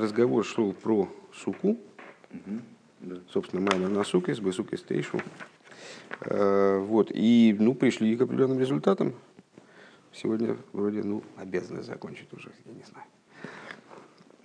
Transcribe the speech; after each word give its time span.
разговор 0.00 0.44
шел 0.44 0.72
про 0.72 1.08
суку. 1.34 1.78
Да. 3.00 3.16
Собственно, 3.30 3.62
маймер 3.70 3.88
на 3.90 4.04
сукис, 4.04 4.38
бесукис 4.40 4.82
тейшу. 4.82 5.20
Э, 6.22 6.78
Вот, 6.78 7.10
и, 7.12 7.54
ну, 7.58 7.74
пришли 7.74 8.16
к 8.16 8.22
определенным 8.22 8.58
результатам. 8.58 9.14
Сегодня 10.12 10.56
вроде, 10.72 11.02
ну, 11.02 11.22
обязаны 11.36 11.82
закончить 11.82 12.32
уже, 12.32 12.50
я 12.64 12.72
не 12.72 12.82
знаю. 12.84 13.06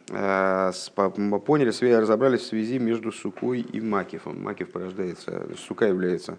Э, 0.10 0.72
с- 0.74 0.90
Поняли, 0.90 1.72
свя- 1.72 2.00
разобрались 2.02 2.42
в 2.42 2.48
связи 2.48 2.80
между 2.80 3.12
сукой 3.12 3.62
и 3.62 3.80
макифом. 3.80 4.42
Макиф 4.42 4.72
порождается, 4.72 5.48
сука 5.58 5.86
является 5.88 6.38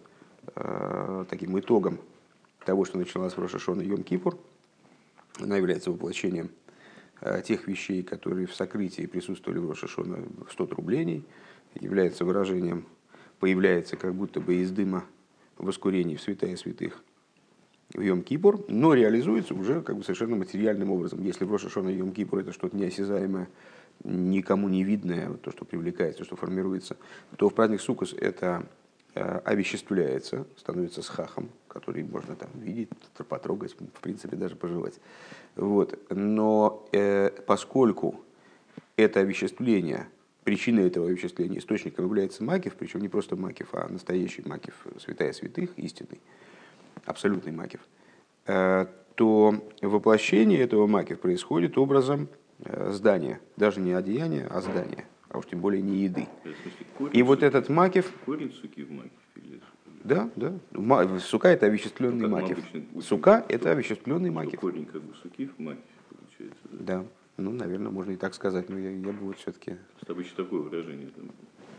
э, 0.56 1.24
таким 1.30 1.58
итогом 1.58 1.98
того, 2.66 2.84
что 2.84 2.98
началось 2.98 3.32
в 3.34 3.38
Рошашон 3.40 3.80
и 3.80 3.86
Йом 3.86 4.02
Кипур. 4.02 4.36
Она 5.40 5.56
является 5.56 5.90
воплощением 5.90 6.50
тех 7.44 7.66
вещей, 7.68 8.02
которые 8.02 8.46
в 8.46 8.54
сокрытии 8.54 9.06
присутствовали 9.06 9.58
в 9.58 9.70
Рошашона 9.70 10.18
в 10.46 10.52
100 10.52 10.66
рублений, 10.66 11.24
является 11.80 12.24
выражением, 12.24 12.86
появляется 13.40 13.96
как 13.96 14.14
будто 14.14 14.40
бы 14.40 14.56
из 14.56 14.70
дыма 14.70 15.04
воскурений 15.58 16.16
в 16.16 16.22
святая 16.22 16.56
святых 16.56 17.02
в 17.94 18.00
Йом 18.00 18.22
Кипур, 18.22 18.64
но 18.68 18.94
реализуется 18.94 19.54
уже 19.54 19.82
как 19.82 19.96
бы 19.96 20.02
совершенно 20.02 20.36
материальным 20.36 20.90
образом. 20.90 21.22
Если 21.22 21.44
в 21.44 21.52
Рошашона 21.52 21.90
и 21.90 21.96
Йом 21.96 22.12
Кипур 22.12 22.40
это 22.40 22.52
что-то 22.52 22.76
неосязаемое, 22.76 23.48
никому 24.04 24.68
не 24.68 24.82
видное, 24.82 25.28
вот 25.28 25.42
то, 25.42 25.50
что 25.50 25.64
привлекается, 25.64 26.20
то, 26.20 26.24
что 26.24 26.36
формируется, 26.36 26.96
то 27.36 27.48
в 27.48 27.54
праздник 27.54 27.80
Суккос 27.80 28.14
это 28.14 28.66
э, 28.66 28.66
овеществляется, 29.14 30.46
становится 30.56 31.02
схахом, 31.02 31.50
который 31.68 32.02
можно 32.02 32.34
там 32.34 32.50
видеть, 32.54 32.88
потрогать, 33.28 33.74
в 33.74 34.00
принципе, 34.00 34.36
даже 34.36 34.56
пожелать. 34.56 34.94
Вот. 35.56 35.98
Но 36.10 36.86
э, 36.92 37.30
поскольку 37.46 38.20
это 38.96 39.20
овеществление, 39.20 40.08
причиной 40.44 40.86
этого 40.86 41.06
овеществления, 41.06 41.58
источником 41.58 42.04
является 42.06 42.42
Макив, 42.42 42.74
причем 42.74 43.00
не 43.00 43.08
просто 43.08 43.36
Макив, 43.36 43.68
а 43.74 43.88
настоящий 43.88 44.42
Макив, 44.46 44.74
святая 44.98 45.32
святых, 45.32 45.78
истинный, 45.78 46.20
абсолютный 47.04 47.52
Макив, 47.52 47.80
э, 48.46 48.86
то 49.14 49.54
воплощение 49.82 50.60
этого 50.60 50.86
Макив 50.86 51.20
происходит 51.20 51.76
образом 51.76 52.28
э, 52.60 52.90
здания, 52.92 53.40
даже 53.56 53.80
не 53.80 53.92
одеяния, 53.92 54.46
а 54.50 54.60
здания, 54.60 55.06
а 55.32 55.38
уж 55.38 55.46
тем 55.46 55.60
более 55.60 55.80
не 55.82 55.96
еды. 56.04 56.28
И 57.12 57.22
вот 57.22 57.42
этот 57.42 57.68
Макив, 57.68 58.12
Корень 58.26 58.52
суки 58.52 58.84
в 58.84 58.90
маке. 58.92 59.10
или- 59.36 59.60
да, 60.04 60.28
да, 60.36 60.52
сука 61.20 61.48
это 61.48 61.66
овеществленный 61.66 62.28
Ну, 62.28 62.36
обычно 62.36 62.56
учим, 62.74 63.02
Сука 63.02 63.44
это 63.48 63.70
овеществленный 63.70 64.28
что 64.30 64.34
Макив. 64.38 64.60
Корень 64.60 64.84
как 64.86 65.02
бы 65.02 65.14
суки 65.14 65.46
в 65.46 65.58
маке 65.58 65.80
получается. 66.10 66.60
Да? 66.70 66.98
Да, 66.98 67.04
ну, 67.38 67.50
наверное, 67.52 67.90
можно 67.90 68.12
и 68.12 68.16
так 68.16 68.34
сказать, 68.34 68.68
но 68.68 68.78
я, 68.78 68.90
я 68.90 68.96
бы 69.12 69.12
вот 69.26 69.38
все-таки 69.38 69.76
Просто 69.94 70.12
обычно 70.12 70.44
такое 70.44 70.60
выражение. 70.60 71.08
Там, 71.16 71.30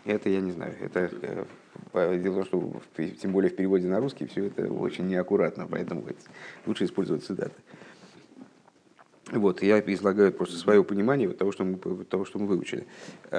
Это 0.05 0.29
я 0.29 0.41
не 0.41 0.51
знаю. 0.51 0.73
Это 0.81 0.99
э, 1.21 1.45
по- 1.91 2.15
дело 2.17 2.43
в 2.43 2.47
том, 2.49 2.81
что 2.95 3.05
тем 3.21 3.31
более 3.33 3.51
в 3.51 3.55
переводе 3.55 3.87
на 3.87 3.99
русский 3.99 4.25
все 4.25 4.45
это 4.45 4.67
очень 4.71 5.07
неаккуратно, 5.07 5.67
поэтому 5.69 6.01
это 6.07 6.19
лучше 6.65 6.85
использовать 6.85 7.23
цитаты. 7.23 7.55
Вот, 9.31 9.63
я 9.63 9.79
излагаю 9.79 10.31
просто 10.33 10.57
свое 10.57 10.83
понимание 10.83 11.27
вот 11.27 11.37
того, 11.37 11.51
что 11.51 11.63
мы, 11.63 11.77
того, 12.05 12.25
что 12.25 12.39
мы 12.39 12.45
выучили. 12.45 12.85
Э, 13.31 13.37